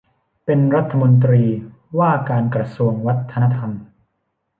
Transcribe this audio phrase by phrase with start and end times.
[0.45, 1.43] เป็นรัฐมนตรี
[1.99, 3.71] ว่าการกระทรวงวัฒนธรรม